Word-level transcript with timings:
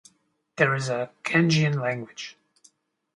There 0.55 0.73
is 0.73 0.89
a 0.89 1.11
Kangean 1.23 1.79
language. 1.79 2.35